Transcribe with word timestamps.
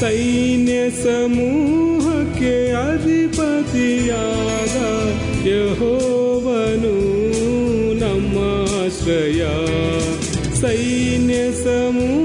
सैन्य 0.00 0.90
समूहके 0.90 2.54
अधिपति 2.80 3.88
यादा 4.10 4.90
यहो 5.48 5.94
वनू 6.44 6.98
नमाश्रया। 8.02 9.54
सैन्यसमूह 10.60 12.17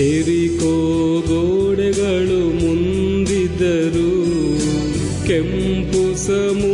ಏರಿಕೋ 0.00 0.72
ಗೋಡೆಗಳು 1.28 2.40
ಮುಂದಿದ್ದರು 2.60 4.10
ಕೆಂಪು 5.26 6.02
ಸಮುದ್ರವು 6.18 6.67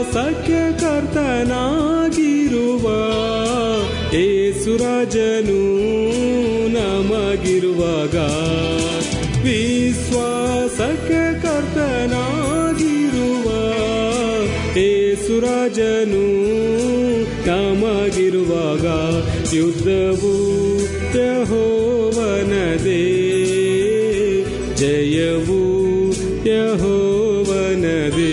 ವಿಶ್ವಾಸಕ್ಕೆ 0.00 0.60
ಕರ್ತನಾಗಿರುವ 0.80 1.24
ಏಸುರಾಜನು 4.18 5.62
ನಮಗಿರುವಾಗ 6.74 8.16
ವಿಶ್ವಾಸಕ್ಕೆ 9.46 11.22
ಕರ್ತನಾಗಿರುವ 11.44 11.88
ಏಸುರಾಜನು 14.84 16.24
ನಮಗಿರುವಾಗ 17.48 18.86
ಯುದ್ಧವು 19.56 20.34
ಯಹೋವನದೇ 21.18 23.02
ಜಯವು 24.76 25.62
ಯಹೋವನದೇ 26.52 28.32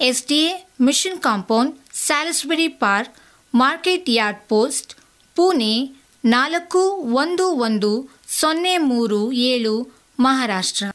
S 0.00 0.26
D 0.26 0.34
A 0.34 0.66
Mission 0.80 1.18
Compound, 1.18 1.76
Salisbury 1.92 2.68
Park, 2.68 3.14
Market 3.54 4.04
Yard 4.08 4.48
Post, 4.48 4.94
Pune 5.34 5.90
ನಾಲ್ಕು 6.24 6.78
ಒಂದು 7.14 7.48
ಒಂದು 7.48 8.08
ಸೊನ್ನೆ 8.28 8.78
ಮೂರು 8.78 9.32
ಏಳು 9.32 9.88
ಮಹಾರಾಷ್ಟ್ರ. 10.20 10.86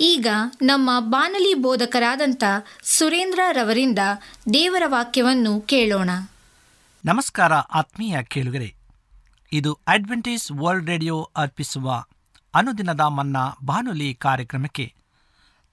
ಈಗ 0.00 0.26
ನಮ್ಮ 0.62 0.90
ಬಾನಲಿ 1.00 1.54
ಬೋಧಕರಾದಂಥ 1.54 2.44
ಸುರೇಂದ್ರ 2.82 3.40
ರವರಿಂದ 3.52 3.98
ದೇವರ 4.52 4.82
ವಾಕ್ಯವನ್ನು 4.86 5.60
ಕೇಳೋಣ. 5.60 6.10
ನಮಸ್ಕಾರ 7.04 7.52
ಆತ್ಮೀಯ 7.52 8.22
ಕೇಳುಗರೆ. 8.22 8.74
ಇದು 9.52 9.78
ಅಡ್ವೆಂಟೇಜ್ 9.88 10.52
ವರ್ಲ್ಡ್ 10.52 10.86
ರೇಡಿಯೋ 10.86 11.30
ಅರ್ಪಿಸುವ 11.36 12.04
ಅನುದಿನದ 12.54 13.00
ಮನ್ನ 13.00 13.36
ಬಾನುಲಿ 13.64 14.14
ಕಾರ್ಯಕ್ರಮಕ್ಕೆ 14.14 14.94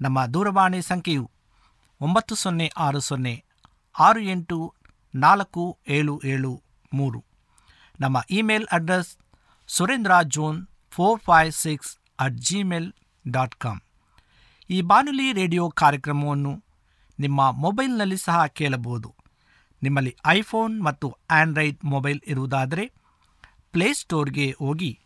ನಮ್ಮ 0.00 0.26
ದೂರವಾಣಿ 0.26 0.82
ಸಂಖ್ಯೆಯು 0.82 1.30
ಒಂಬತ್ತು 2.00 2.34
ಸೊನ್ನೆ 2.34 2.72
ಆರು 2.78 3.00
ಸೊನ್ನೆ 3.00 3.44
ಆರು 3.98 4.20
ಎಂಟು 4.20 4.74
ನಾಲ್ಕು 5.14 5.78
ಏಳು 5.88 6.20
ಏಳು 6.24 6.62
ಮೂರು. 6.94 7.24
ನಮ್ಮ 8.00 8.18
email 8.30 8.66
address 8.72 9.16
Surendra 9.66 10.12
John 10.22 10.66
four 10.90 11.20
five 11.20 11.52
six 11.52 11.98
at 12.20 12.34
Gmail 12.34 12.92
dot 13.28 13.54
com. 13.54 13.80
ಈ 14.70 14.80
ಬಾನುಲಿ 14.80 15.32
ರೇಡಿಯೋ 15.32 15.70
ಕಾರ್ಯಕ್ರಮವನ್ನು 15.70 16.64
ನಿಮ್ಮ 17.20 17.50
ಮೊಬೈಲ್ನಲ್ಲಿ 17.50 18.16
ಸಹ 18.16 18.46
ಕೇಳಬಹುದು. 18.46 19.14
ನಿಮ್ಮಲ್ಲಿ 19.82 20.16
ಐಫೋನ್ 20.26 20.82
ಮತ್ತು 20.82 21.16
ಆಂಡ್ರಾಯ್ಡ್ 21.30 21.84
ಮೊಬೈಲ್ 21.84 22.20
ಇರುವುದಾದರೆ 22.26 22.92
ಪ್ಲೇಸ್ಟೋರ್ಗೆ 23.72 24.56
ಹೋಗಿ 24.58 25.00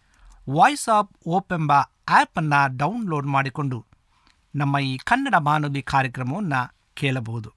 ವಾಯ್ಸ್ 0.51 0.89
ಆಫ್ 0.89 1.11
ಓಪ್ 1.27 1.53
ಎಂಬ 1.53 1.73
ಆ್ಯಪನ್ನು 2.09 2.77
ಡೌನ್ಲೋಡ್ 2.77 3.27
ಮಾಡಿಕೊಂಡು 3.27 3.92
ನಮ್ಮ 4.55 4.79
ಈ 4.79 4.97
ಕನ್ನಡ 4.97 5.35
ಬಾನುಲಿ 5.39 5.83
ಕಾರ್ಯಕ್ರಮವನ್ನು 5.83 6.77
ಕೇಳಬಹುದು. 6.95 7.53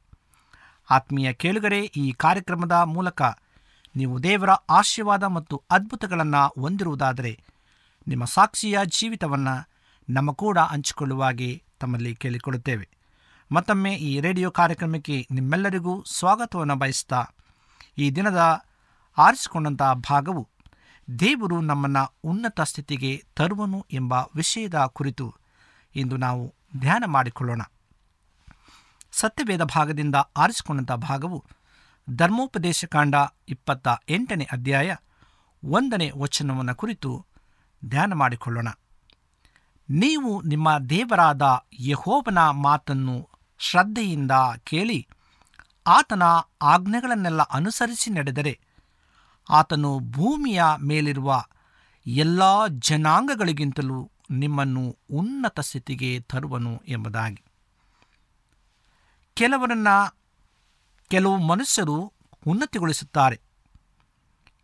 ಆತ್ಮೀಯ 0.90 1.34
ಕೇಳುಗರೆ, 1.34 1.80
ಈ 1.82 2.12
ಕಾರ್ಯಕ್ರಮದ 2.12 2.72
ಮೂಲಕ 2.72 3.22
ನೀವು 3.96 4.24
ದೇವರ 4.24 4.50
ಆಶೀರ್ವಾದ 4.70 5.24
ಮತ್ತು 5.24 5.64
ಅದ್ಭುತಗಳನ್ನು 5.72 6.62
ಹೊಂದಿರುವುದಾದರೆ 6.62 7.40
ನಿಮ್ಮ 8.08 8.26
ಸಾಕ್ಷಿಯ 8.26 8.80
ಜೀವಿತವನ್ನು 8.86 9.70
ನಮ್ಮ 10.10 10.32
ಕೂಡ 10.32 10.58
ಹಂಚಿಕೊಳ್ಳುವಾಗೆ 10.58 11.64
ತಮ್ಮಲ್ಲಿ 11.80 12.16
ಕೇಳಿಕೊಳ್ಳುತ್ತೇವೆ. 12.16 12.90
ಮತ್ತೊಮ್ಮೆ 13.52 13.94
ಈ 13.94 14.20
ರೇಡಿಯೋ 14.20 14.52
ಕಾರ್ಯಕ್ರಮಕ್ಕೆ 14.52 15.28
ನಿಮ್ಮೆಲ್ಲರಿಗೂ 15.32 16.04
ಸ್ವಾಗತವನ್ನು 16.04 16.76
ಬಯಸ್ತಾ 16.76 17.24
ಈ 17.98 18.12
ದಿನದ 18.12 18.66
ಆರಿಸಿಕೊಂಡಂಥ 19.18 19.82
ಭಾಗವು 19.82 20.48
ದೇವರು 21.20 21.62
ನಮ್ಮನ್ನು 21.62 22.14
ಉನ್ನತ 22.24 22.62
ಸ್ಥಿತಿಗೆ 22.62 23.24
ತರುವನು 23.36 23.86
ಎಂಬ 23.94 24.14
ವಿಷಯದ 24.14 24.76
ಕುರಿತು 24.88 25.36
ಇಂದು 25.96 26.18
ನಾವು 26.18 26.54
ಧ್ಯಾನ 26.80 27.04
ಮಾಡಿಕೊಳ್ಳೋಣ. 27.08 27.62
ಸತ್ಯವೇದ 29.12 29.64
ಭಾಗದಿಂದ 29.64 30.16
ಆರಿಸಿಕೊಂಡಂಥ 30.16 30.92
ಭಾಗವು 30.92 31.46
ಧರ್ಮೋಪದೇಶ 32.16 32.86
ಕಾಂಡ 32.86 33.16
ಇಪ್ಪತ್ತ 33.50 33.88
ಎಂಟನೇ 34.10 34.48
ಅಧ್ಯಾಯ 34.52 34.96
ಒಂದನೇ 35.64 36.12
ವಚನವನ್ನು 36.18 36.76
ಕುರಿತು 36.76 37.26
ಧ್ಯಾನ 37.88 38.14
ಮಾಡಿಕೊಳ್ಳೋಣ. 38.14 38.68
ನೀವು 39.90 40.42
ನಿಮ್ಮ 40.42 40.78
ದೇವರಾದ 40.80 41.42
ಯಹೋಬನ 41.80 42.50
ಮಾತನ್ನು 42.50 43.30
ಶ್ರದ್ಧೆಯಿಂದ 43.60 44.32
ಕೇಳಿ 44.64 45.08
ಆತನ 45.88 46.24
ಆಜ್ಞೆಗಳನ್ನೆಲ್ಲ 46.62 47.42
ಅನುಸರಿಸಿ 47.42 48.10
ನಡೆದರೆ 48.12 48.60
ಆತನು 49.50 50.00
ಭೂಮಿಯ 50.00 50.64
ಮೇಲಿರುವ 50.82 51.44
ಎಲ್ಲ 52.08 52.68
ಜನಾಂಗಗಳಿಗಿಂತಲೂ 52.68 54.12
ನಿಮ್ಮನ್ನು 54.30 54.98
ಉನ್ನತ 55.12 55.60
ಸ್ಥಿತಿಗೆ 55.60 56.20
ತರುವನು 56.20 56.82
ಎಂಬುದಾಗಿ. 56.88 57.44
ಕೆಲವರನ್ನ 59.34 59.88
ಕೆಲವು 61.08 61.38
ಮನುಷ್ಯರು 61.38 62.14
ಉನ್ನತಿಗೊಳಿಸುತ್ತಾರೆ. 62.48 63.42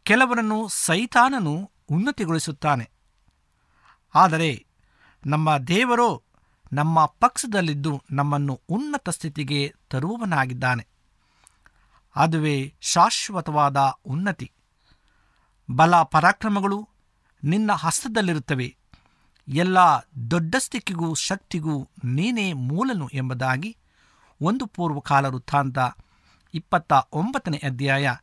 ಕೆಲವರನ್ನು 0.03 0.67
ಸೈತಾನನು 0.67 1.71
ಉನ್ನತಿಗೊಳಿಸುತ್ತಾನೆ. 1.89 2.91
ಆದರೆ 4.15 4.65
ನಮ್ಮ 5.25 5.57
ದೇವರೋ 5.57 6.23
ನಮ್ಮ 6.73 7.05
ಪಕ್ಷದಲ್ಲಿದ್ದು 7.05 8.03
ನಮ್ಮನ್ನು 8.11 8.61
ಉನ್ನತ 8.69 9.09
ಸ್ಥಿತಿಗೆ 9.09 9.73
ತರುವವನಾಗಿದ್ದಾನೆ. 9.89 10.87
ಅದುವೇ 12.15 12.75
ಶಾಶ್ವತವಾದ 12.81 13.77
ಉನ್ನತಿ. 14.05 14.51
ಬಲ 15.71 16.03
ಪರಾಕ್ರಮಗಳು 16.03 16.89
ನಿನ್ನ 17.43 17.71
ಹಸ್ತದಲ್ಲಿರುತ್ತವೆ. 17.71 18.80
ಎಲ್ಲ 19.51 19.77
ದೊಡ್ಡಸ್ತಿಕೆಗೂ 20.31 21.13
ಶಕ್ತಿಗೂ 21.13 21.89
ನೀನೇ 22.03 22.53
ಮೂಲನು 22.53 23.09
ಎಂಬುದಾಗಿ 23.13 23.77
ಒಂದು 24.41 24.65
ಪೂರ್ವಕಾಲ 24.65 25.25
ವೃತ್ತಾಂತ 25.25 25.77
ಇಪ್ಪತ್ತ 26.53 26.93
ಒಂಬತ್ತನೇ 27.13 27.57
ಅಧ್ಯಾಯ 27.57 28.15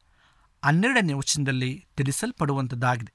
ಹನ್ನೆರಡನೇ 0.65 1.13
ವಚನದಲ್ಲಿ 1.13 1.87
ತಿಳಿಸಲ್ಪಡುವಂಥದ್ದಾಗಿದೆ. 1.97 3.13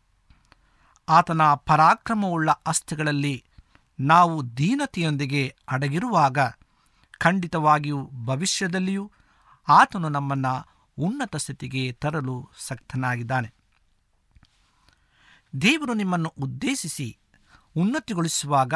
ಆತನ 1.09 1.41
ಪರಾಕ್ರಮವುಳ್ಳ 1.53 2.51
ಅಸ್ಥಿಗಳಲ್ಲಿ 2.51 3.43
ನಾವು 3.99 4.57
ದೀನತೆಯೊಂದಿಗೆ 4.57 5.55
ಅಡಗಿರುವಾಗ 5.71 6.37
ಖಂಡಿತವಾಗಿಯೂ 7.17 8.09
ಭವಿಷ್ಯದಲ್ಲಿಯೂ 8.25 9.11
ಆತನು 9.67 10.09
ನಮ್ಮನ್ನು 10.09 10.67
ಉನ್ನತ 10.97 11.35
ಸ್ಥಿತಿಗೆ 11.35 11.91
ತರಲು 11.91 12.49
ಸಕ್ತನಾಗಿದ್ದಾನೆ. 12.59 13.53
ದೇವರು 15.61 15.93
ನಿಮ್ಮನ್ನು 15.93 16.33
ಉದ್ದೇಶಿಸಿ 16.41 17.17
ಉನ್ನತಿಗೊಳಿಸುವಾಗ 17.75 18.73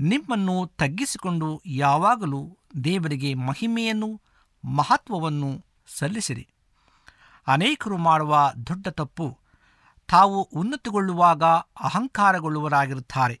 ನಿಮ್ಮನ್ನು 0.00 0.66
ತಗ್ಗಿಸಿಕೊಂಡು 0.66 1.62
ಯಾವಾಗಲೂ 1.66 2.58
ದೇವರಿಗೆ 2.84 3.34
ಮಹಿಮೆಯನ್ನು 3.34 4.20
ಮಹತ್ವವನ್ನು 4.64 5.64
ಸಲ್ಲಿಸಿರಿ. 5.98 6.48
ಅನೇಕರು 7.46 7.96
ಮಾಡುವ 7.96 8.52
ದೊಡ್ಡ 8.66 8.88
ತಪ್ಪು 8.88 9.38
ತಾವು 10.08 10.42
ಉನ್ನತಿಗೊಳ್ಳುವಾಗ 10.42 11.42
ಅಹಂಕಾರಗೊಳ್ಳುವರಾಗಿರುತ್ತಾರೆ 11.82 13.40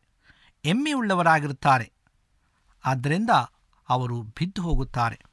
ಎಮ್ಮೆಯುಳ್ಳವರಾಗಿರುತ್ತಾರೆ 0.64 1.92
ಆದ್ದರಿಂದ 2.84 3.30
ಅವರು 3.88 4.22
ಬಿದ್ದು 4.22 4.62
ಹೋಗುತ್ತಾರೆ. 4.62 5.24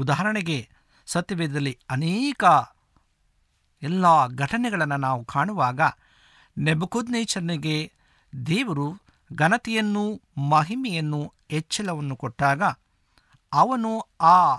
ಉದಾಹರಣೆಗೆ 0.00 0.68
ಸತ್ಯವೇದದಲ್ಲಿ 1.06 1.78
ಅನೇಕ 1.90 2.44
ಎಲ್ಲ 3.82 4.26
ಘಟನೆಗಳನ್ನು 4.26 4.96
ನಾವು 4.96 5.24
ಕಾಣುವಾಗ 5.24 5.80
ನೆಬಕುದ್ನೇಚರ್ನಿಗೆ 6.58 7.92
ದೇವರು 8.32 8.86
ಘನತೆಯನ್ನು 9.30 10.04
ಮಹಿಮೆಯನ್ನು 10.48 11.20
ಹೆಚ್ಚಳವನ್ನು 11.50 12.16
ಕೊಟ್ಟಾಗ 12.16 12.62
ಅವನು 13.52 13.92
ಆ 14.20 14.56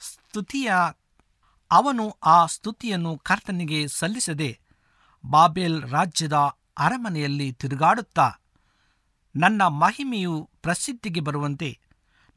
ಸ್ತುತಿಯ, 0.00 0.70
ಅವನು 1.70 2.04
ಆ 2.26 2.46
ಸ್ತುತಿಯನ್ನು 2.46 3.16
ಕರ್ತನಿಗೆ 3.18 3.86
ಸಲ್ಲಿಸದೆ 3.86 4.50
ಬಾಬೆಲ್ 5.24 5.82
ರಾಜ್ಯದ 5.82 6.36
ಅರಮನೆಯಲ್ಲಿ 6.78 7.52
ತಿರುಗಾಡುತ್ತಾ, 7.52 8.26
ನನ್ನ 9.36 9.62
ಮಹಿಮೆಯು 9.62 10.48
ಪ್ರಸಿದ್ಧಿಗೆ 10.62 11.20
ಬರುವಂತೆ 11.20 11.78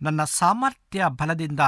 ನನ್ನ 0.02 0.24
ಸಾಮರ್ಥ್ಯ 0.24 1.06
ಬಲದಿಂದ 1.08 1.60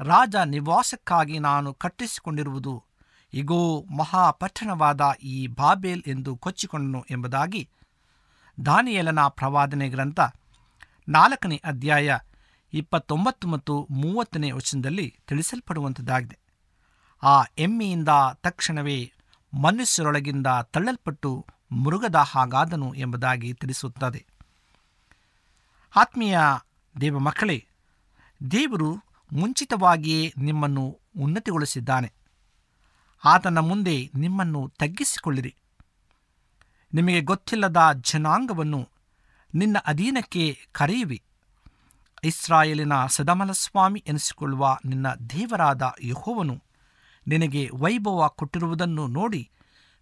ರಾಜ 0.00 0.36
ನಿವಾಸಕ್ಕಾಗಿ 0.44 1.38
ನಾನು 1.38 1.74
ಕಟ್ಟಿಸಿಕೊಂಡಿರುವುದು 1.74 2.84
ಇಗೋ 3.32 3.86
ಮಹಾಪಟ್ಟಣವಾದ 3.96 5.00
ಈ 5.22 5.46
ಬಾಬೆಲ್ 5.46 6.02
ಎಂದು 6.06 6.36
ಕೊಚ್ಚಿಕೊಂಡನು 6.36 7.04
ಎಂಬುದಾಗಿ 7.10 7.68
ದಾನಿಯೇಲನ 8.66 9.26
ಪ್ರವಾದನೆ 9.28 9.88
ಗ್ರಂಥ 9.88 10.20
ನಾಲ್ಕನೇ 11.08 11.62
ಅಧ್ಯಾಯ 11.64 12.18
ಇಪ್ಪತ್ತೊಂಬತ್ತು 12.72 13.48
ಮತ್ತು 13.48 13.86
ಮೂವತ್ತನೇ 13.90 14.50
ವಚನದಲ್ಲಿ 14.50 15.16
ತಿಳಿಸಲ್ಪಡುವಂಥದ್ದಾಗಿದೆ. 15.26 16.38
ಆ 17.22 17.42
ಎಮ್ಮೆಯಿಂದ 17.58 18.08
ತಕ್ಷಣವೇ 18.34 19.12
ಮನುಷ್ಯರೊಳಗಿಂದ 19.60 20.46
ತಳ್ಳಲ್ಪಟ್ಟು 20.62 21.46
ಮೃಗದ 21.84 22.16
ಹಾಗಾದನು 22.16 22.94
ಎಂಬುದಾಗಿ 22.94 23.52
ತಿಳಿಸುತ್ತದೆ. 23.52 24.26
ಆತ್ಮೀಯ 25.96 26.38
ದೇವ 27.00 27.18
ಮಕ್ಕಳೇ, 27.18 27.66
ದೇವರು 28.50 28.94
ಮುಂಚಿತವಾಗಿಯೇ 29.32 30.32
ನಿಮ್ಮನ್ನು 30.38 31.00
ಉನ್ನತಿಗೊಳಿಸಿದ್ದಾನೆ. 31.18 32.12
ಆತನ 33.24 33.58
ಮುಂದೆ 33.58 34.10
ನಿಮ್ಮನ್ನು 34.14 34.72
ತಗ್ಗಿಸಿಕೊಳ್ಳಿರಿ. 34.78 35.56
ನಿಮಗೆ 36.94 37.20
ಗೊತ್ತಿಲ್ಲದ 37.20 37.76
ಜನಾಂಗವನ್ನು 37.94 38.88
ನಿನ್ನ 39.54 39.76
ಅಧೀನಕ್ಕೆ 39.86 40.58
ಕರೆಯುವಿ. 40.72 41.22
ಇಸ್ರಾಯೇಲಿನ 42.24 42.92
ಸದಮಲಸ್ವಾಮಿ 43.06 44.04
ಎನಿಸಿಕೊಳ್ಳುವ 44.06 44.78
ನಿನ್ನ 44.84 45.06
ದೇವರಾದ 45.30 45.82
ಯಹೋವನು 46.02 46.62
ನಿನಗೆ 47.28 47.70
ವೈಭವ 47.72 48.28
ಕೊಟ್ಟಿರುವುದನ್ನು 48.28 49.06
ನೋಡಿ 49.06 49.50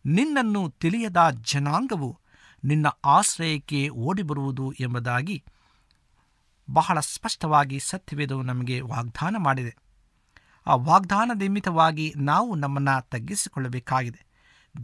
ನಿನ್ನನ್ನು 0.07 0.71
ತಿಳಿಯದ 0.71 1.16
ಜನಾಂಗವು 1.30 2.18
ನಿನ್ನ 2.64 2.87
ಆಶ್ರಯಕ್ಕೆ 3.04 3.88
ಓಡಿಬರುವುದು 3.88 4.73
ಎಂಬುದಾಗಿ 4.80 5.45
ಬಹಳ 6.71 7.00
ಸ್ಪಷ್ಟವಾಗಿ 7.00 7.80
ಸತ್ಯವೇದವು 7.80 8.42
ನಮಗೆ 8.42 8.80
ವಾಗ್ದಾನ 8.80 9.37
ಮಾಡಿದೆ. 9.38 9.76
ಆ 10.66 10.75
ವಾಗ್ದಾನ 10.75 11.30
ನಿಮಿತ್ತವಾಗಿ 11.35 12.14
ನಾವು 12.16 12.54
ನಮ್ಮನ್ನು 12.54 13.09
ತಗ್ಗಿಸಿಕೊಳ್ಳಬೇಕಾಗಿದೆ. 13.09 14.26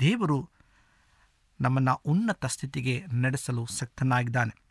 ದೇವರು 0.00 0.50
ನಮ್ಮನ್ನು 1.61 2.00
ಉನ್ನತ 2.06 2.46
ಸ್ಥಿತಿಗೆ 2.46 3.04
ನಡೆಸಲು 3.12 3.66
ಸಕ್ತನಾಗಿದ್ದಾನೆ. 3.66 4.62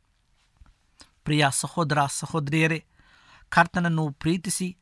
ಪ್ರಿಯ 1.24 1.48
ಸಹೋದರ, 1.52 1.98
ಸಹೋದರಿಯರೇ, 2.08 2.86
ಕರ್ತನನ್ನು 3.50 4.12
ಪ್ರೀತಿಸಿ 4.12 4.78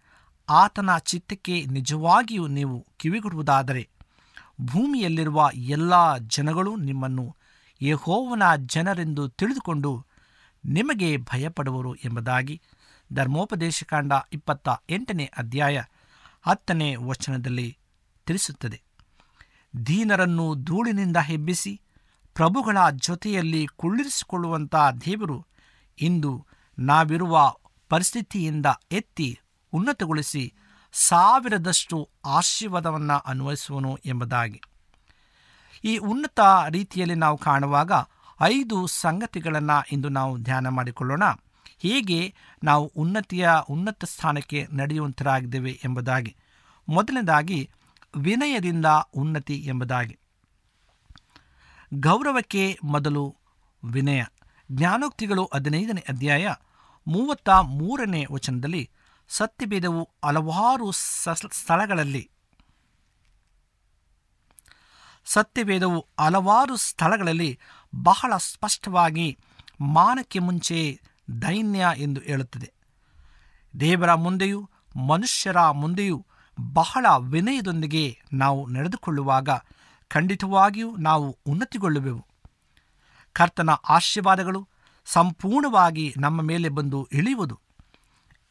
ಆತನ 0.50 0.98
ಚಿತ್ತಕ್ಕೆ 0.98 1.66
ನಿಜವಾಗಿಯೂ 1.66 2.48
ನೀವು 2.48 2.88
ಕಿವಿಗೊಡುವುದಾದರೆ, 2.98 3.90
ಭೂಮಿಯಲ್ಲಿರುವ 4.62 5.50
ಎಲ್ಲ 5.54 6.18
ಜನಗಳು 6.18 6.76
ನಿಮ್ಮನ್ನು 6.76 7.36
ಯಹೋವನ 7.82 8.44
ಜನರೆಂದು 8.56 9.30
ತಿಳಿದುಕೊಂಡು 9.30 10.06
ನಿಮಗೆ 10.66 11.18
ಭಯಪಡುವರು 11.18 11.96
ಎಂಬುದಾಗಿ 11.96 12.62
ಧರ್ಮೋಪದೇಶಕಾಂಡ 13.14 14.14
ಇಪ್ಪತ್ತ 14.34 14.70
ಎಂಟನೇ 14.90 15.32
ಅಧ್ಯಾಯ 15.38 15.82
ಹತ್ತನೇ 16.46 16.96
ವಚನದಲ್ಲಿ 16.96 17.78
ತಿಳಿಸುತ್ತದೆ. 18.26 18.82
ದೀನರನ್ನು 19.86 20.56
ಧೂಳಿನಿಂದ 20.56 21.18
ಹೆಬ್ಬಿಸಿ 21.18 21.82
ಪ್ರಭುಗಳ 22.36 22.78
ಜೊತೆಯಲ್ಲಿ 22.92 23.68
ಕುಳ್ಳಿರಿಸಿಕೊಳ್ಳುವಂಥ 23.76 24.76
ದೇವರು 24.76 25.46
ಇಂದು 26.02 26.46
ನಾವಿರುವ 26.80 27.54
ಪರಿಸ್ಥಿತಿಯಿಂದ 27.90 28.66
ಎತ್ತಿ 28.92 29.40
ಉನ್ನತಗೊಳಿಸಿ 29.74 30.54
ಸಾವಿರದಷ್ಟು 30.92 32.10
ಆಶೀರ್ವಾದವನ್ನು 32.26 33.18
ಅನ್ವಯಿಸುವನು 33.18 33.98
ಎಂಬುದಾಗಿ. 34.06 34.62
ಈ 35.84 35.98
ಉನ್ನತ 35.98 36.40
ರೀತಿಯಲ್ಲಿ 36.70 37.16
ನಾವು 37.16 37.38
ಕಾಣುವಾಗ 37.38 37.92
ಐದು 38.42 38.88
ಸಂಗತಿಗಳನ್ನು 38.88 39.84
ಇಂದು 39.92 40.10
ನಾವು 40.10 40.38
ಧ್ಯಾನ 40.38 40.68
ಮಾಡಿಕೊಳ್ಳೋಣ. 40.68 41.24
ಹೇಗೆ 41.80 42.34
ನಾವು 42.64 42.86
ಉನ್ನತಿಯ 42.96 43.50
ಉನ್ನತ 43.70 44.06
ಸ್ಥಾನಕ್ಕೆ 44.06 44.68
ನಡೆಯುವಂತರಾಗಿದ್ದೇವೆ 44.72 45.72
ಎಂಬುದಾಗಿ. 45.72 46.36
ಮೊದಲನೇದಾಗಿ 46.90 47.70
ವಿನಯದಿಂದ 48.16 48.86
ಉನ್ನತಿ 49.14 49.56
ಎಂಬುದಾಗಿ. 49.56 50.20
ಗೌರವಕ್ಕೆ 51.94 52.80
ಮೊದಲು 52.84 53.36
ವಿನಯ. 53.84 54.24
ಜ್ಞಾನೋಕ್ತಿಗಳು 54.72 55.50
ಹದಿನೈದನೇ 55.54 56.06
ಅಧ್ಯಾಯ 56.10 56.54
ಮೂವತ್ತ 57.08 57.50
ಮೂರನೇ 57.50 58.26
ವಚನದಲ್ಲಿ 58.32 58.90
ಸತ್ಯಭೇದವು 59.30 60.10
ಹಲವಾರು 60.26 60.92
ಸ್ಥಳಗಳಲ್ಲಿ. 60.92 62.32
ಸತ್ಯಭೇದವು 65.26 66.08
ಹಲವಾರು 66.20 66.78
ಸ್ಥಳಗಳಲ್ಲಿ 66.78 67.60
ಬಹಳ 67.96 68.38
ಸ್ಪಷ್ಟವಾಗಿ 68.38 69.40
ಮಾನಕ್ಕೆ 69.82 70.40
ಮುಂಚೆ 70.40 71.02
ದೈನ್ಯ 71.42 71.86
ಎಂದು 71.96 72.22
ಹೇಳುತ್ತದೆ. 72.22 72.74
ದೇವರ 73.80 74.14
ಮುಂದೆಯೂ 74.14 74.70
ಮನುಷ್ಯರ 75.08 75.60
ಮುಂದೆಯೂ 75.72 76.26
ಬಹಳ 76.74 77.06
ವಿನಯದೊಂದಿಗೆ 77.20 78.22
ನಾವು 78.34 78.68
ನಡೆದುಕೊಳ್ಳುವಾಗ 78.68 79.50
ಖಂಡಿತವಾಗಿಯೂ 80.12 80.98
ನಾವು 80.98 81.38
ಉನ್ನತಿಗೊಳ್ಳುವೆವು. 81.46 82.26
ಕರ್ತನ 83.34 83.70
ಆಶೀರ್ವಾದಗಳು 83.70 84.68
ಸಂಪೂರ್ಣವಾಗಿ 85.06 86.14
ನಮ್ಮ 86.18 86.42
ಮೇಲೆ 86.42 86.70
ಬಂದು 86.70 87.08
ಇಳಿಯುವುದು. 87.12 87.60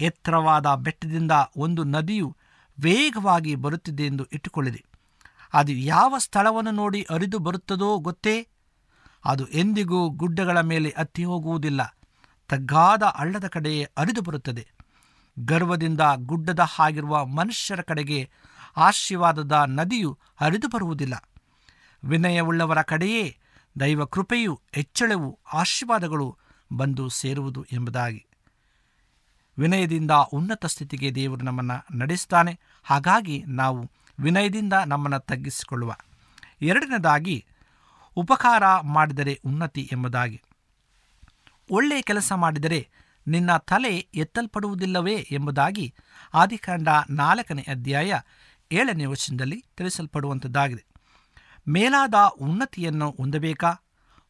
ಎತ್ತರವಾದ 0.00 0.74
ಬೆಟ್ಟದಿಂದ 0.74 1.32
ಒಂದು 1.56 1.84
ನದಿಯು 1.84 2.36
ವೇಗವಾಗಿ 2.80 3.54
ಬರುತ್ತಿದೆ 3.54 4.02
ಎಂದು 4.02 4.24
ಇಟ್ಟುಕೊಳ್ಳಿದೆ 4.24 4.84
ಅದು 5.52 5.72
ಯಾವ 5.72 6.14
ಸ್ಥಳವನ್ನು 6.18 6.70
ನೋಡಿ 6.70 7.06
ಅರಿದು 7.10 7.38
ಬರುತ್ತದೋ 7.38 7.98
ಗೊತ್ತೇ? 7.98 8.48
ಅದು 9.24 9.46
ಎಂದಿಗೂ 9.46 10.08
ಗುಡ್ಡಗಳ 10.08 10.60
ಮೇಲೆ 10.60 10.94
ಹತ್ತಿ 10.98 11.24
ಹೋಗುವುದಿಲ್ಲ. 11.24 11.96
ತಗ್ಗಾದ 12.48 13.02
ಹಳ್ಳದ 13.02 13.46
ಕಡೆಯೇ 13.46 13.84
ಅರಿದು 13.96 14.22
ಬರುತ್ತದೆ. 14.22 14.68
ಗರ್ವದಿಂದ 15.38 16.00
ಗುಡ್ಡದ 16.16 16.60
ಹಾಗಿರುವ 16.60 17.26
ಮನುಷ್ಯರ 17.26 17.80
ಕಡೆಗೆ 17.80 18.30
ಆಶೀರ್ವಾದದ 18.76 19.62
ನದಿಯು 19.66 20.18
ಹರಿದು 20.40 20.68
ಬರುವುದಿಲ್ಲ. 20.68 21.29
ವಿನಯವುಳ್ಳವರ 22.04 22.82
ಕಡೆಯೇ 22.82 23.38
ದೈವ 23.80 24.04
ಕೃಪೆಯು 24.04 24.60
ಹೆಚ್ಚಳವು, 24.72 25.38
ಆಶೀರ್ವಾದಗಳು 25.52 26.38
ಬಂದು 26.72 27.08
ಸೇರುವುದು 27.08 27.66
ಎಂಬುದಾಗಿ. 27.72 28.26
ವಿನಯದಿಂದ 29.58 30.10
ಉನ್ನತ 30.10 30.66
ಸ್ಥಿತಿಗೆ 30.66 31.14
ದೇವರು 31.14 31.44
ನಮ್ಮನ್ನು 31.44 31.98
ನಡೆಸ್ತಾನೆ 31.98 32.60
ಹಾಗಾಗಿ 32.82 33.44
ನಾವು 33.46 33.90
ವಿನಯದಿಂದ 34.20 34.72
ನಮ್ಮನ್ನು 34.72 35.20
ತಗ್ಗಿಸಿಕೊಳ್ಳುವ. 35.20 35.96
ಎರಡನೇದಾಗಿ, 36.62 37.46
ಉಪಕಾರ 38.16 38.62
ಮಾಡಿದರೆ 38.80 39.40
ಉನ್ನತಿ 39.44 39.88
ಎಂಬುದಾಗಿ. 39.92 40.42
ಒಳ್ಳೆಯ 41.70 42.02
ಕೆಲಸ 42.02 42.32
ಮಾಡಿದರೆ 42.32 42.88
ನಿನ್ನ 43.26 43.56
ತಲೆ 43.56 43.96
ಎತ್ತಲ್ಪಡುವುದಿಲ್ಲವೇ 43.96 45.28
ಎಂಬುದಾಗಿ 45.30 45.94
ಆದಿಕಾಂಡ 46.34 46.88
ನಾಲ್ಕನೇ 47.10 47.62
ಅಧ್ಯಾಯ 47.62 48.14
ಏಳನೇ 48.72 49.04
ವಚನದಲ್ಲಿ 49.04 49.64
ತಿಳಿಸಲ್ಪಡುವಂಥದ್ದಾಗಿದೆ 49.76 50.89
ಮೇಲಾದ 51.68 52.14
ಉನ್ನತಿಯನ್ನು 52.40 53.10
ಹೊಂದಬೇಕಾ? 53.10 53.74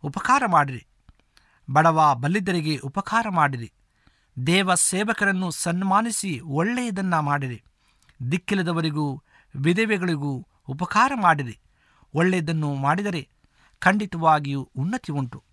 ಉಪಕಾರ 0.02 0.42
ಮಾಡಿರಿ. 0.46 0.86
ಬಡವ 1.70 2.14
ಬಲ್ಲಿದ್ದರಿಗೆ 2.14 2.76
ಉಪಕಾರ 2.76 3.26
ಮಾಡಿರಿ. 3.30 3.72
ದೇವ 4.46 4.74
ಸೇವಕರನ್ನು 4.74 5.50
ಸನ್ಮಾನಿಸಿ 5.50 6.40
ಒಳ್ಳೆಯದನ್ನು 6.40 7.22
ಮಾಡಿರಿ. 7.22 7.64
ದಿಕ್ಕಿಲ್ಲದವರಿಗೂ, 8.32 9.22
ವಿಧವೆಗಳಿಗೂ 9.56 10.46
ಉಪಕಾರ 10.68 11.12
ಮಾಡಿರಿ. 11.14 11.60
ಒಳ್ಳೆಯದನ್ನು 12.14 12.74
ಮಾಡಿದರೆ 12.74 13.28
ಖಂಡಿತವಾಗಿಯೂ 13.78 14.70
ಉನ್ನತಿ 14.76 15.12
ಉಂಟು. 15.12 15.44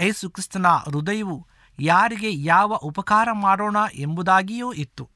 ಯೇಸು 0.00 0.30
ಕ್ರಿಸ್ತನ 0.30 0.66
ಹೃದಯವು 0.66 1.46
ಯಾರಿಗೆ 1.80 2.42
ಯಾವ 2.42 2.74
ಉಪಕಾರ 2.74 3.28
ಮಾಡೋಣ 3.32 3.76
ಎಂಬುದಾಗಿಯೂ 3.94 4.72
ಇತ್ತು. 4.72 5.10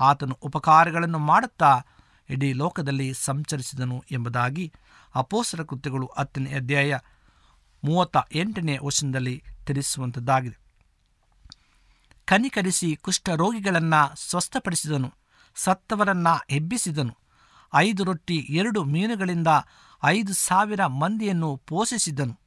ಆತನು 0.00 0.38
ಉಪಕಾರಗಳನ್ನು 0.42 1.18
ಮಾಡುತ್ತಾ 1.18 1.82
ಇಡೀ 2.30 2.52
ಲೋಕದಲ್ಲಿ 2.52 3.14
ಸಂಚರಿಸಿದನು 3.14 4.04
ಎಂಬುದಾಗಿ 4.10 4.72
ಅಪೋಸರ 5.14 5.62
ಕೃತ್ಯಗಳು 5.62 6.10
ಹತ್ತನೇ 6.18 6.52
ಅಧ್ಯಾಯ 6.52 6.98
ಮೂವತ್ತ 7.84 8.16
ಎಂಟನೇ 8.32 8.78
ವಚನದಲ್ಲಿ 8.84 9.44
ತಿಳಿಸುವಂಥದ್ದಾಗಿದೆ 9.66 10.64
ಕನಿಕರಿಸಿ 12.26 12.96
ಕುಷ್ಠರೋಗಿಗಳನ್ನು 12.96 14.28
ಸ್ವಸ್ಥಪಡಿಸಿದನು, 14.28 15.14
ಸತ್ತವರನ್ನ 15.54 16.28
ಎಬ್ಬಿಸಿದನು, 16.50 17.16
ಐದು 17.74 18.04
ರೊಟ್ಟಿ, 18.04 18.36
ಎರಡು 18.36 18.84
ಮೀನುಗಳಿಂದ 18.84 19.48
ಐದು 20.04 20.34
ಸಾವಿರ 20.34 20.86
ಮಂದಿಯನ್ನು 20.86 21.56
ಪೋಷಿಸಿದನು. 21.56 22.40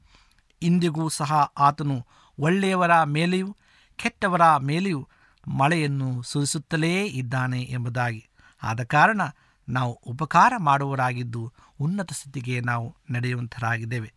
ಇಂದಿಗೂ 0.61 1.09
ಸಹ 1.09 1.33
ಆತನು 1.57 2.05
ಒಳ್ಳೆಯವರ 2.39 3.03
ಮೇಲೆಯೂ 3.03 3.55
ಕೆಟ್ಟವರ 3.95 4.57
ಮೇಲೆಯೂ 4.57 5.07
ಮಳೆಯನ್ನು 5.47 6.21
ಸುರಿಸುತ್ತಲೇ 6.21 7.05
ಇದ್ದಾನೆ 7.05 7.61
ಎಂಬುದಾಗಿ. 7.61 8.27
ಆದ 8.63 8.83
ಕಾರಣ 8.83 9.21
ನಾವು 9.69 9.93
ಉಪಕಾರ 9.93 10.53
ಮಾಡುವರಾಗಿದ್ದು 10.57 11.53
ಉನ್ನತ 11.79 12.13
ಸ್ಥಿತಿಗೆ 12.13 12.59
ನಾವು 12.59 12.95
ನಡೆಯುವಂತರಾಗಿದ್ದೇವೆ. 13.09 14.13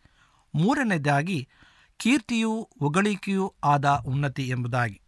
ಮೂರನೇದಾಗಿ, 0.55 1.49
ಕೀರ್ತಿಯೂ 1.97 2.69
ಹೊಗಳಿಕೆಯೂ 2.81 3.55
ಆದ 3.65 4.03
ಉನ್ನತಿ 4.07 4.49
ಎಂಬುದಾಗಿ. 4.49 5.01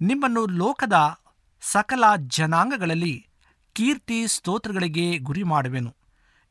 ನಿಮ್ಮನ್ನು 0.00 0.46
ಲೋಕದ 0.46 1.18
ಸಕಲ 1.60 2.04
ಜನಾಂಗಗಳಲ್ಲಿ 2.16 3.26
ಕೀರ್ತಿ 3.72 4.26
ಸ್ತೋತ್ರಗಳಿಗೆ 4.26 5.18
ಗುರಿ 5.18 5.42
ಮಾಡುವೆನು. 5.42 5.94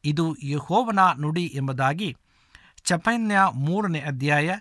ಇದು 0.04 0.36
ಯಹೋವನ 0.44 1.00
ನುಡಿ 1.20 1.52
ಎಂಬುದಾಗಿ 1.56 2.18
ಚಪನ್ಯ 2.84 3.38
ಮೂರನೇ 3.54 4.00
ಅಧ್ಯಾಯ 4.00 4.56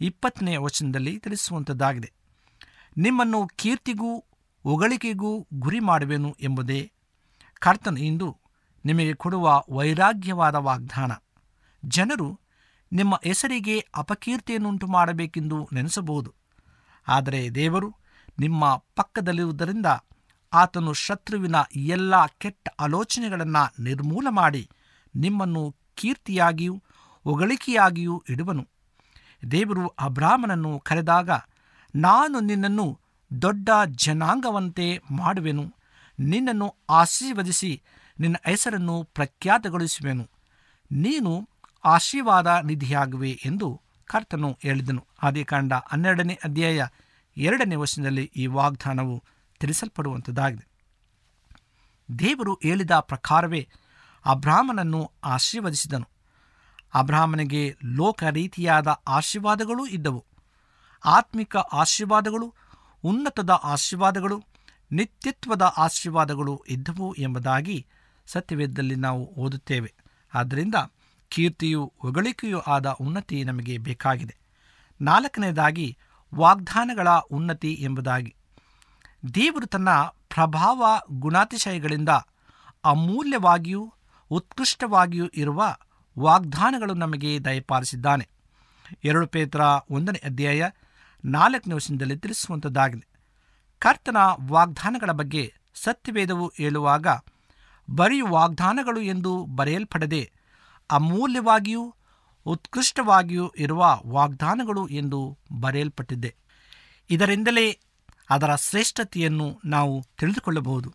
ಇಪ್ಪತ್ತನೇ 0.00 0.56
ವಚನದಲ್ಲಿ 0.56 1.18
ತಿಳಿಸುವಂಥದ್ದಾಗಿದೆ 1.18 2.12
ನಿಮ್ಮನ್ನು 2.96 3.46
ಕೀರ್ತಿಗೂ 3.46 4.18
ಹೊಗಳಿಕೆಗೂ 4.62 5.46
ಗುರಿ 5.54 5.80
ಮಾಡುವೆನು 5.80 6.36
ಎಂಬುದೇ 6.40 6.92
ಕರ್ತನು 7.64 8.00
ಇಂದು 8.00 8.36
ನಿಮಗೆ 8.84 9.14
ಕೊಡುವ 9.14 9.64
ವೈರಾಗ್ಯವಾದ 9.70 10.54
ವಾಗ್ದಾನ. 10.54 11.12
ಜನರು 11.84 12.40
ನಿಮ್ಮ 12.92 13.20
ಹೆಸರಿಗೆ 13.24 13.86
ಅಪಕೀರ್ತಿಯನ್ನುಂಟು 13.96 14.86
ಮಾಡಬೇಕೆಂದು 14.86 15.68
ನೆನೆಸಬಹುದು. 15.72 16.34
ಆದರೆ 17.08 17.50
ದೇವರು 17.54 17.94
ನಿಮ್ಮ 18.38 18.76
ಪಕ್ಕದಲ್ಲಿರುವುದರಿಂದ 18.76 19.86
ಆತನು 20.52 20.92
ಶತ್ರುವಿನ 20.92 21.56
ಎಲ್ಲ 21.76 22.26
ಕೆಟ್ಟ 22.26 22.68
ಆಲೋಚನೆಗಳನ್ನು 22.80 23.82
ನಿರ್ಮೂಲ 23.82 24.26
ಮಾಡಿ 24.30 24.70
ನಿಮ್ಮನ್ನು 25.16 25.76
ಕೀರ್ತಿಯಾಗಿಯೂ 25.94 26.82
ಹೊಗಳಿಕೆಯಾಗಿಯೂ 27.24 28.24
ಇಡುವನು. 28.28 28.68
ದೇವರು 29.50 29.88
ಅಬ್ರಾಹ್ಮನನ್ನು 29.88 30.78
ಕರೆದಾಗ, 30.78 31.30
ನಾನು 31.94 32.40
ನಿನ್ನನ್ನು 32.40 32.98
ದೊಡ್ಡ 33.42 33.68
ಜನಾಂಗವಂತೆ 33.86 35.00
ಮಾಡುವೆನು. 35.10 35.83
ನಿನ್ನನ್ನು 36.18 36.74
ಆಶೀರ್ವದಿಸಿ, 36.90 37.82
ನಿನ್ನ 38.20 38.36
ಹೆಸರನ್ನು 38.46 39.04
ಪ್ರಖ್ಯಾತಗೊಳಿಸುವೆನು. 39.04 40.30
ನೀನು 40.92 41.48
ಆಶೀರ್ವಾದ 41.84 42.60
ನಿಧಿಯಾಗುವೆ 42.64 43.30
ಎಂದು 43.30 43.80
ಕರ್ತನು 44.06 44.58
ಹೇಳಿದನು. 44.62 45.06
ಆದಿಕಾಂಡ 45.22 45.72
ಹನ್ನೆರಡನೇ 45.72 46.38
ಅಧ್ಯಾಯ 46.44 46.86
ಎರಡನೇ 47.36 47.74
ವರ್ಷದಲ್ಲಿ 47.74 48.32
ಈ 48.36 48.46
ವಾಗ್ದಾನವು 48.46 49.22
ತಿಳಿಸಲ್ಪಡುವಂಥದ್ದಾಗಿದೆ 49.58 50.74
ದೇವರು 52.18 52.60
ಹೇಳಿದ 52.62 52.90
ಪ್ರಕಾರವೇ 52.90 53.68
ಅಬ್ರಾಹ್ಮನನ್ನು 54.26 55.10
ಆಶೀರ್ವದಿಸಿದನು. 55.24 56.08
ಅಬ್ರಾಹ್ಮನಿಗೆ 56.94 57.76
ಲೋಕ 57.84 58.24
ರೀತಿಯಾದ 58.24 58.88
ಆಶೀರ್ವಾದಗಳೂ 59.08 59.86
ಇದ್ದವು. 59.86 60.24
ಆತ್ಮಿಕ 61.04 61.56
ಆಶೀರ್ವಾದಗಳು, 61.56 62.54
ಉನ್ನತದ 63.04 63.50
ಆಶೀರ್ವಾದಗಳು 63.50 64.44
ನಿತ್ಯತ್ವದ 64.92 65.62
ಆಶೀರ್ವಾದಗಳು 65.62 66.64
ಇದ್ದವು 66.68 67.14
ಎಂಬುದಾಗಿ 67.14 67.86
ಸತ್ಯವೇದದಲ್ಲಿ 68.26 68.94
ನಾವು 68.94 69.34
ಓದುತ್ತೇವೆ. 69.38 69.94
ಆದ್ದರಿಂದ 70.34 70.74
ಕೀರ್ತಿಯು 71.28 71.92
ಹೊಗಳಿಕೆಯೂ 71.98 72.58
ಆದ 72.58 72.86
ಉನ್ನತಿ 72.86 73.44
ನಮಗೆ 73.44 73.78
ಬೇಕಾಗಿದೆ. 73.78 74.36
ನಾಲ್ಕನೇದಾಗಿ 75.00 75.98
ವಾಗ್ದಾನಗಳ 76.34 77.08
ಉನ್ನತಿ 77.10 77.72
ಎಂಬುದಾಗಿ. 77.72 78.36
ದೇವರು 79.34 79.66
ತನ್ನ 79.66 79.90
ಪ್ರಭಾವ 80.02 81.00
ಗುಣಾತಿಶಯಗಳಿಂದ 81.10 82.08
ಅಮೂಲ್ಯವಾಗಿಯೂ 82.84 83.94
ಉತ್ಕೃಷ್ಟವಾಗಿಯೂ 84.30 85.26
ಇರುವ 85.26 85.76
ವಾಗ್ದಾನಗಳು 86.18 86.94
ನಮಗೆ 86.94 87.44
ದಯಪಾಲಿಸಿದ್ದಾನೆ. 87.44 88.28
ಎರಡು 89.04 89.26
ಪೇತ್ರ 89.26 89.60
ಒಂದನೇ 89.90 90.20
ಅಧ್ಯಾಯ 90.24 90.68
ನಾಲ್ಕನೇ 91.24 91.74
ವರ್ಷದಲ್ಲಿ 91.74 92.18
ತಿಳಿಸುವಂಥದ್ದಾಗಿದೆ 92.18 93.13
ಕರ್ತನ 93.84 94.16
ವಾಗ್ದಾನಗಳ 94.48 95.10
ಬಗ್ಗೆ 95.10 95.54
ಸತ್ಯವೇದವು 95.74 96.52
ಹೇಳುವಾಗ 96.56 97.06
ಬರೀ 97.90 98.20
ವಾಗ್ದಾನಗಳು 98.20 99.00
ಎಂದು 99.00 99.46
ಬರೆಯಲ್ಪಡದೆ 99.46 100.32
ಅಮೂಲ್ಯವಾಗಿಯೂ 100.90 101.94
ಉತ್ಕೃಷ್ಟವಾಗಿಯೂ 102.46 103.52
ಇರುವ 103.58 104.00
ವಾಗ್ದಾನಗಳು 104.06 104.88
ಎಂದು 104.88 105.38
ಬರೆಯಲ್ಪಟ್ಟಿದೆ. 105.60 106.34
ಇದರಿಂದಲೇ 107.10 107.78
ಅದರ 108.30 108.54
ಶ್ರೇಷ್ಠತೆಯನ್ನು 108.54 109.60
ನಾವು 109.64 110.06
ತಿಳಿದುಕೊಳ್ಳಬಹುದು. 110.18 110.94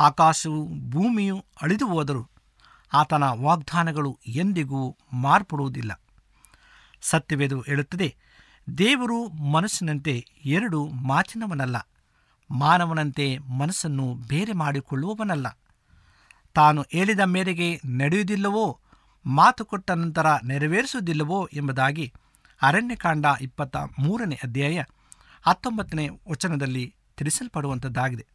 ಆಕಾಶವು 0.00 0.90
ಭೂಮಿಯು 0.90 1.44
ಅಳಿದು 1.62 1.86
ಹೋದರೂ 1.86 2.28
ಆತನ 2.92 3.24
ವಾಗ್ದಾನಗಳು 3.24 4.18
ಎಂದಿಗೂ 4.26 4.98
ಮಾರ್ಪಡುವುದಿಲ್ಲ. 5.12 6.00
ಸತ್ಯವೇದು 7.00 7.60
ಹೇಳುತ್ತದೆ 7.60 8.16
ದೇವರು 8.78 9.28
ಮನಸ್ಸಿನಂತೆ 9.28 10.26
ಎರಡು 10.44 10.86
ಮಾತಿನವನಲ್ಲ. 10.86 11.76
ಮಾನವನಂತೆ 12.50 13.38
ಮನಸ್ಸನ್ನು 13.38 14.14
ಬೇರೆ 14.14 14.52
ಮಾಡಿಕೊಳ್ಳುವವನಲ್ಲ. 14.52 15.58
ತಾನು 16.54 16.84
ಹೇಳಿದ 16.92 17.20
ಮೇರೆಗೆ 17.20 17.80
ನಡೆಯುವುದಿಲ್ಲವೋ, 17.84 18.80
ಮಾತು 19.26 19.64
ಕೊಟ್ಟ 19.64 19.90
ನಂತರ 19.90 20.26
ನೆರವೇರಿಸುವುದಿಲ್ಲವೋ 20.44 21.48
ಎಂಬುದಾಗಿ 21.52 22.12
ಅರಣ್ಯಕಾಂಡ 22.62 23.26
ಇಪ್ಪತ್ತ 23.40 23.76
ಮೂರನೇ 23.76 24.38
ಅಧ್ಯಾಯ 24.44 24.82
ಹತ್ತೊಂಬತ್ತನೇ 25.42 26.08
ವಚನದಲ್ಲಿ 26.30 26.94
ತಿಳಿಸಲ್ಪಡುವಂಥದ್ದಾಗಿದೆ. 27.16 28.26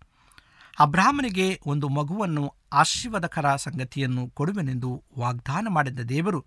ಅಬ್ರಾಹ್ಮನಿಗೆ 0.80 1.62
ಒಂದು 1.66 1.90
ಮಗುವನ್ನು 1.90 2.54
ಆಶೀರ್ವಾದಕರ 2.74 3.56
ಸಂಗತಿಯನ್ನು 3.56 4.30
ಕೊಡುವೆನೆಂದು 4.30 5.04
ವಾಗ್ದಾನ 5.20 5.68
ಮಾಡಿದ 5.70 6.00
ದೇವರು 6.00 6.46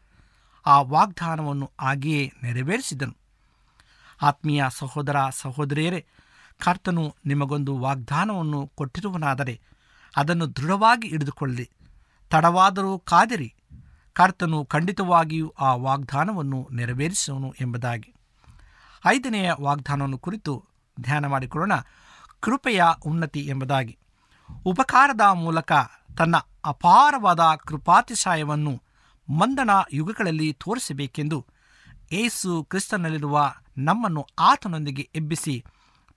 ಆ 0.66 0.80
ವಾಗ್ದಾನವನ್ನು 0.80 1.70
ಹಾಗೆಯೇ 1.80 2.32
ನೆರವೇರಿಸಿದನು. 2.42 3.20
ಆತ್ಮೀಯ 4.22 4.64
ಸಹೋದರ 4.70 5.16
ಸಹೋದರಿಯರೇ, 5.30 6.06
ಕರ್ತನು 6.64 7.16
ನಿಮಗೊಂದು 7.26 7.78
ವಾಗ್ದಾನವನ್ನು 7.78 8.66
ಕೊಟ್ಟಿರುವನಾದರೆ 8.66 9.60
ಅದನ್ನು 10.16 10.56
ದೃಢವಾಗಿ 10.56 11.08
ಹಿಡಿದುಕೊಳ್ಳಿ 11.08 11.70
ತಡವಾದರೂ 12.30 12.98
ಕಾದಿರಿ. 12.98 13.54
ಕರ್ತನು 14.12 14.64
ಖಂಡಿತವಾಗಿಯೂ 14.64 15.54
ಆ 15.60 15.74
ವಾಗ್ದಾನವನ್ನು 15.74 16.68
ನೆರವೇರಿಸುವನು 16.72 17.54
ಎಂಬುದಾಗಿ. 17.60 18.14
ಐದನೆಯ 19.06 19.52
ವಾಗ್ದಾನವನ್ನು 19.60 20.18
ಕುರಿತು 20.18 20.64
ಧ್ಯಾನ 21.00 21.26
ಮಾಡಿಕೊಳ್ಳೋಣ. 21.26 21.72
ಕೃಪೆಯ 22.40 22.84
ಉನ್ನತಿ 23.06 23.40
ಎಂಬುದಾಗಿ. 23.40 23.98
ಉಪಕಾರದ 24.64 25.20
ಮೂಲಕ 25.32 25.72
ತನ್ನ 26.18 26.36
ಅಪಾರವಾದ 26.64 27.40
ಕೃಪಾತಿಶಾಯವನ್ನು 27.66 28.82
ಮಂದಣ 29.28 29.70
ಯುಗಗಳಲ್ಲಿ 29.92 30.52
ತೋರಿಸಬೇಕೆಂದು 30.52 31.46
ಏಸು 32.12 32.64
ಕ್ರಿಸ್ತನಲ್ಲಿರುವ 32.64 33.52
ನಮ್ಮನ್ನು 33.78 34.26
ಆತನೊಂದಿಗೆ 34.38 35.10
ಎಬ್ಬಿಸಿ 35.14 35.64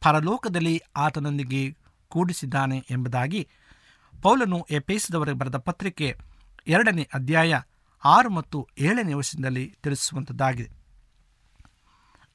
ಪರಲೋಕದಲ್ಲಿ 0.01 0.81
ಆತನೊಂದಿಗೆ 0.95 1.77
ಕೂಡಿಸಿದ್ದಾನೆ 2.09 2.85
ಎಂಬುದಾಗಿ 2.91 3.47
ಪೌಲನು 4.21 4.67
ಎಪೇಸದವರಿಗೆ 4.71 5.37
ಬರೆದ 5.37 5.55
ಪತ್ರಿಕೆ 5.55 6.19
ಎರಡನೇ 6.67 7.09
ಅಧ್ಯಾಯ 7.13 7.59
ಆರು 8.05 8.29
ಮತ್ತು 8.29 8.67
ಏಳನೇ 8.79 9.13
ವರ್ಷದಲ್ಲಿ 9.13 9.75
ತಿಳಿಸುವಂಥದ್ದಾಗಿದೆ 9.83 10.71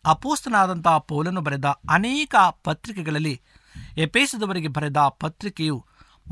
ಅಪೋಸ್ತನಾದಂಥ 0.05 0.89
ಪೌಲನು 0.89 1.41
ಬರೆದ 1.41 1.65
ಅನೇಕ 1.91 2.35
ಪತ್ರಿಕೆಗಳಲ್ಲಿ 2.65 3.41
ಎಪೇಸದವರಿಗೆ 3.97 4.69
ಬರೆದ 4.69 4.97
ಪತ್ರಿಕೆಯು 4.97 5.85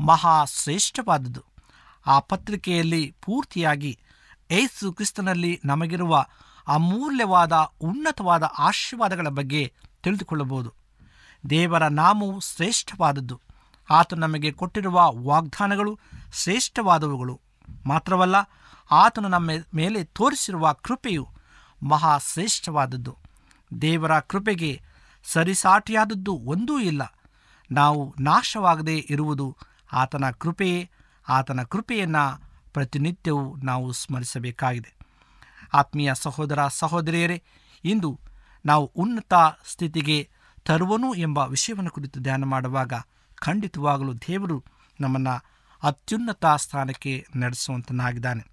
ಮಹಾ 0.05 0.45
ಶ್ರೇಷ್ಠವಾದದ್ದು. 0.45 1.43
ಆ 2.07 2.19
ಪತ್ರಿಕೆಯಲ್ಲಿ 2.19 3.15
ಪೂರ್ತಿಯಾಗಿ 3.25 3.99
ಏಸು 4.51 4.93
ಕ್ರಿಸ್ತನಲ್ಲಿ 4.93 5.61
ನಮಗಿರುವ 5.65 6.25
ಅಮೂಲ್ಯವಾದ, 6.67 7.53
ಉನ್ನತವಾದ 7.81 8.43
ಆಶೀರ್ವಾದಗಳ 8.43 9.27
ಬಗ್ಗೆ 9.27 9.73
ತಿಳಿದುಕೊಳ್ಳಬಹುದು. 10.03 10.73
ದೇವರ 11.49 11.87
ನಾಮವು 11.87 12.39
ಶ್ರೇಷ್ಠವಾದದ್ದು. 12.39 13.41
ಆತ 13.89 14.13
ನಮಗೆ 14.13 14.51
ಕೊಟ್ಟಿರುವ 14.51 15.11
ವಾಗ್ದಾನಗಳು 15.13 15.99
ಶ್ರೇಷ್ಠವಾದವುಗಳು. 16.33 17.41
ಮಾತ್ರವಲ್ಲ, 17.85 18.35
ಆತನು 18.91 19.27
ನಮ್ಮ 19.27 19.49
ಮೇಲೆ 19.73 20.03
ತೋರಿಸಿರುವ 20.03 20.73
ಕೃಪೆಯು 20.73 21.27
ಮಹಾ 21.83 22.17
ಶ್ರೇಷ್ಠವಾದದ್ದು 22.17 23.17
ದೇವರ 23.81 24.19
ಕೃಪೆಗೆ 24.19 24.81
ಸರಿಸಾಟಿಯಾದದ್ದು 25.23 26.33
ಒಂದೂ 26.33 26.79
ಇಲ್ಲ. 26.79 27.13
ನಾವು 27.71 28.15
ನಾಶವಾಗದೇ 28.19 29.07
ಇರುವುದು 29.09 29.57
ಆತನ 29.93 30.29
ಕೃಪೆಯೇ. 30.29 30.89
ಆತನ 31.29 31.63
ಕೃಪೆಯನ್ನು 31.63 32.41
ಪ್ರತಿನಿತ್ಯವೂ 32.73 33.55
ನಾವು 33.55 33.91
ಸ್ಮರಿಸಬೇಕಾಗಿದೆ. 33.91 34.96
ಆತ್ಮೀಯ 35.73 36.11
ಸಹೋದರ 36.13 36.67
ಸಹೋದರಿಯರೇ, 36.67 37.43
ಇಂದು 37.85 38.19
ನಾವು 38.65 38.85
ಉನ್ನತ 38.85 39.33
ಸ್ಥಿತಿಗೆ 39.67 40.29
ತರುವನು 40.65 41.15
ಎಂಬ 41.15 41.37
ವಿಷಯವನ್ನು 41.37 41.89
ಕುರಿತು 41.89 42.19
ಧ್ಯಾನ 42.19 42.43
ಮಾಡುವಾಗ 42.43 42.93
ಖಂಡಿತವಾಗಲೂ 43.35 44.13
ದೇವರು 44.13 44.63
ನಮ್ಮನ್ನು 44.99 45.57
ಅತ್ಯುನ್ನತ 45.83 46.45
ಸ್ಥಾನಕ್ಕೆ 46.45 47.27
ನಡೆಸುವಂತನಾಗಿದ್ದಾನೆ. 47.35 48.47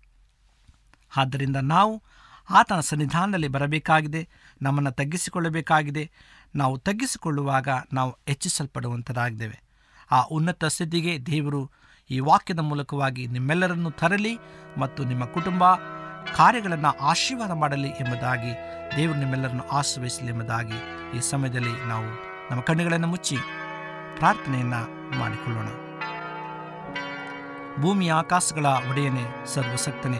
ಆದ್ದರಿಂದ 1.16 1.56
ನಾವು 1.56 2.02
ಆತನ 2.50 2.80
ಸನ್ನಿಧಾನದಲ್ಲಿ 2.80 3.48
ಬರಬೇಕಾಗಿದೆ, 3.48 4.28
ನಮ್ಮನ್ನು 4.62 4.92
ತಗ್ಗಿಸಿಕೊಳ್ಳಬೇಕಾಗಿದೆ. 4.92 6.10
ನಾವು 6.56 6.78
ತಗ್ಗಿಸಿಕೊಳ್ಳುವಾಗ 6.78 7.68
ನಾವು 7.92 8.16
ಹೆಚ್ಚಿಸಲ್ಪಡುವಂಥದ್ದಾಗಿದ್ದೇವೆ 8.26 9.62
ಆ 10.10 10.22
ಉನ್ನತ 10.22 10.64
ಸ್ಥಿತಿಗೆ 10.64 11.26
ದೇವರು 11.26 11.70
ಈ 12.10 12.18
ವಾಕ್ಯದ 12.18 12.58
ಮೂಲಕವಾಗಿ 12.58 13.26
ನಿಮ್ಮೆಲ್ಲರನ್ನು 13.26 13.90
ತರಲಿ 13.90 14.38
ಮತ್ತು 14.78 15.04
ನಿಮ್ಮ 15.04 15.24
ಕುಟುಂಬ 15.24 15.64
ಕಾರ್ಯಗಳನ್ನು 16.36 17.06
ಆಶೀರ್ವಾದ 17.06 17.50
ಮಾಡಲಿ 17.50 17.88
ಎಂಬುದಾಗಿ 17.88 18.56
ದೇವರು 18.96 19.18
ನಿಮ್ಮೆಲ್ಲರನ್ನು 19.18 19.68
ಆಶ್ರಯಿಸಲಿ 19.68 20.28
ಎಂಬುದಾಗಿ 20.28 20.74
ಈ 21.16 21.20
ಸಮಯದಲ್ಲಿ 21.20 21.86
ನಾವು 21.86 22.04
ನಮ್ಮ 22.50 22.62
ಕಣ್ಣುಗಳನ್ನು 22.62 23.06
ಮುಚ್ಚಿ 23.06 23.36
ಪ್ರಾರ್ಥನೆಯನ್ನು 24.16 24.82
ಮಾಡಿಕೊಳ್ಳೋಣ. 25.18 25.66
ಭೂಮಿಯ 27.82 28.12
ಆಕಾಶಗಳ 28.12 28.66
ಒಡೆಯನೇ 28.66 29.44
ಸರ್ವಸಕ್ತನೆ 29.46 30.18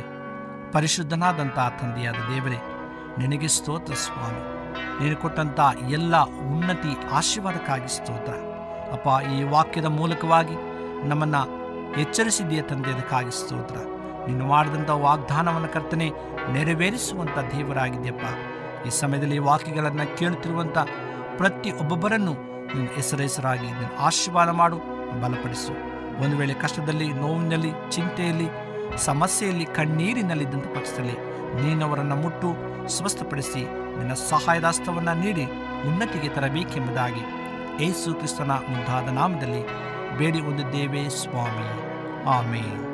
ಪರಿಶುದ್ಧನಾದಂಥ 0.72 1.58
ತಂದೆಯಾದ 1.58 2.14
ದೇವರೇ, 2.14 2.60
ನಿನಗೆ 3.18 3.48
ಸ್ತೋತ್ರ 3.48 3.94
ಸ್ವಾಮಿ. 3.94 4.54
ನೀನು 5.04 5.16
ಕೊಟ್ಟಂಥ 5.16 5.60
ಎಲ್ಲ 5.88 6.16
ಉನ್ನತಿ 6.22 7.10
ಆಶೀರ್ವಾದಕ್ಕಾಗಿ 7.12 7.88
ಸ್ತೋತ್ರ. 7.88 8.32
ಅಪ್ಪ, 8.92 9.28
ಈ 9.28 9.42
ವಾಕ್ಯದ 9.42 9.84
ಮೂಲಕವಾಗಿ 9.84 10.54
ನಮ್ಮನ್ನು 11.08 11.64
ಎಚ್ಚರಿಸಿದೆಯ 12.00 12.62
ತಂದೆಯದಕ್ಕಾಗಿ 12.62 13.30
ಸ್ತೋತ್ರ. 13.30 13.76
ನೀನು 14.26 14.46
ಮಾಡಿದಂಥ 14.46 14.90
ವಾಗ್ದಾನವನ್ನು 14.90 15.68
ಕರ್ತನೆ 15.68 16.10
ನೆರವೇರಿಸುವಂಥ 16.52 17.38
ದೇವರಾಗಿದೆಯಪ್ಪ 17.38 18.24
ಈ 18.86 18.90
ಸಮಯದಲ್ಲಿ 18.90 19.38
ವಾಕ್ಯಗಳನ್ನು 19.38 20.16
ಕೇಳುತ್ತಿರುವಂಥ 20.16 20.78
ಪ್ರತಿ 21.36 21.72
ಒಬ್ಬೊಬ್ಬರನ್ನು 21.72 22.32
ನೀನು 22.66 22.94
ಹೆಸರೆಸರಾಗಿ 22.94 23.66
ನೀನು 23.66 23.98
ಆಶೀರ್ವಾದ 23.98 24.48
ಮಾಡು, 24.48 24.76
ಬಲಪಡಿಸು. 25.20 25.72
ಒಂದು 26.24 26.36
ವೇಳೆ 26.36 26.54
ಕಷ್ಟದಲ್ಲಿ, 26.54 27.12
ನೋವಿನಲ್ಲಿ, 27.12 27.70
ಚಿಂತೆಯಲ್ಲಿ, 27.90 28.48
ಸಮಸ್ಯೆಯಲ್ಲಿ, 28.96 29.64
ಕಣ್ಣೀರಿನಲ್ಲಿದ್ದಂಥ 29.64 30.66
ಪಕ್ಷದಲ್ಲಿ 30.66 31.12
ನೀನವರನ್ನು 31.62 32.16
ಮುಟ್ಟು, 32.16 32.54
ಸ್ವಸ್ಥಪಡಿಸಿ 32.88 33.64
ನಿನ್ನ 33.98 34.12
ಸಹಾಯದಾಸ್ತವನ್ನು 34.12 35.20
ನೀಡಿ 35.20 35.44
ಉನ್ನತಿಗೆ 35.86 36.28
ತರಬೇಕೆಂಬುದಾಗಿ 36.28 37.20
ಏಸು 37.84 38.14
ಕ್ರಿಸ್ತನ 38.14 38.50
ಮುಂದಾದ 38.50 39.08
ನಾಮದಲ್ಲಿ 39.08 39.66
ಬೇಡಿ 40.18 40.40
ಹೊಂದಿದ್ದೇವೆ 40.40 41.08
ಸ್ವಾಮಿ. 41.08 41.68
ಆಮೇನ್. 42.24 42.93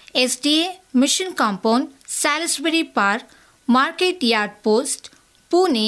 S 0.15 0.37
D 0.43 0.53
A 0.61 0.67
Mission 1.01 1.33
Compound, 1.41 1.85
Salisbury 2.19 2.83
Park, 2.97 3.27
Market 3.67 4.23
Yard 4.31 4.55
Post, 4.67 5.05
Pune 5.51 5.87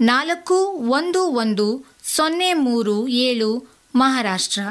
ನಾಲ್ಕು 0.00 0.58
ಒಂದು 0.98 1.22
ಒಂದು 1.42 1.66
ಸೊನ್ನೆ 2.14 2.50
ಮೂರು 2.66 2.96
ಏಳು 3.26 3.50
ಮಹಾರಾಷ್ಟ್ರ. 3.94 4.62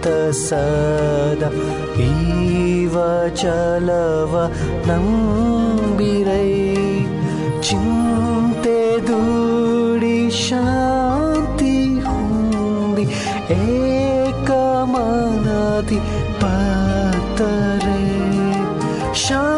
सद 0.06 1.42
इव 2.00 2.94
चलव 3.40 4.32
नै 4.88 6.48
चिन्ते 7.62 8.80
दूरी 9.08 10.20
शान्ति 10.30 11.76
हु 12.06 12.16
एकमनाति 13.58 14.78
पतरे 16.42 18.02
शान्ति 19.14 19.57